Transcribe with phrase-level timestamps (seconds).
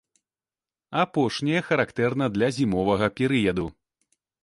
[1.03, 3.73] Апошняе характэрна для зімовага перыяду.